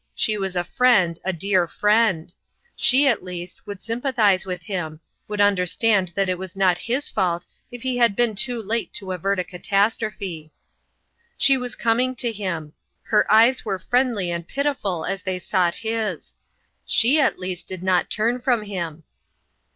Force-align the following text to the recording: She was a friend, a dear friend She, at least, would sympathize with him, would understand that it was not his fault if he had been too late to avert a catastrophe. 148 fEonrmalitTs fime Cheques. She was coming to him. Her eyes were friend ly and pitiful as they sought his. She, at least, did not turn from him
She 0.15 0.35
was 0.35 0.55
a 0.55 0.63
friend, 0.63 1.19
a 1.23 1.31
dear 1.31 1.67
friend 1.67 2.33
She, 2.75 3.05
at 3.07 3.23
least, 3.23 3.67
would 3.67 3.83
sympathize 3.83 4.47
with 4.47 4.63
him, 4.63 4.99
would 5.27 5.39
understand 5.39 6.13
that 6.15 6.27
it 6.27 6.39
was 6.39 6.55
not 6.55 6.79
his 6.89 7.07
fault 7.07 7.45
if 7.69 7.83
he 7.83 7.97
had 7.97 8.15
been 8.15 8.33
too 8.33 8.59
late 8.59 8.91
to 8.93 9.11
avert 9.11 9.37
a 9.37 9.43
catastrophe. 9.43 10.51
148 11.37 11.37
fEonrmalitTs 11.37 11.37
fime 11.37 11.37
Cheques. 11.37 11.45
She 11.45 11.57
was 11.57 11.75
coming 11.75 12.15
to 12.15 12.31
him. 12.31 12.73
Her 13.03 13.31
eyes 13.31 13.63
were 13.63 13.77
friend 13.77 14.15
ly 14.15 14.23
and 14.23 14.47
pitiful 14.47 15.05
as 15.05 15.21
they 15.21 15.37
sought 15.37 15.75
his. 15.75 16.35
She, 16.83 17.19
at 17.19 17.37
least, 17.37 17.67
did 17.67 17.83
not 17.83 18.09
turn 18.09 18.39
from 18.41 18.63
him 18.63 19.03